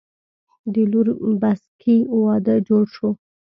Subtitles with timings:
[0.73, 1.07] د لور
[1.41, 3.09] بسکي وادۀ جوړ شو